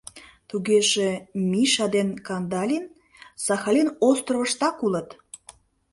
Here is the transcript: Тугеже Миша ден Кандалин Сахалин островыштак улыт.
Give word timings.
Тугеже 0.49 1.09
Миша 1.51 1.85
ден 1.95 2.09
Кандалин 2.27 2.85
Сахалин 3.45 3.89
островыштак 4.07 4.77
улыт. 4.85 5.09